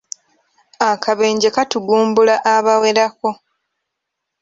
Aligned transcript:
Akabenje 0.91 1.47
katugumbula 1.55 2.35
abawerako. 2.55 3.29